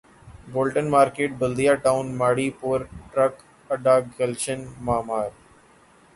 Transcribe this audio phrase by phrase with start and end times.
[0.53, 2.79] Bolton market Baldia town Mauripur
[3.11, 3.33] truck
[3.69, 5.29] اڈہ گلشن معمار